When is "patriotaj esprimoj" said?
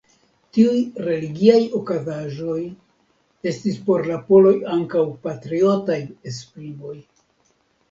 5.29-6.99